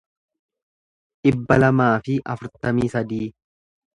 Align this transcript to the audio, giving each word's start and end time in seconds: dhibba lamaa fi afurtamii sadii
dhibba 1.27 1.57
lamaa 1.59 1.91
fi 2.09 2.17
afurtamii 2.37 2.91
sadii 2.97 3.23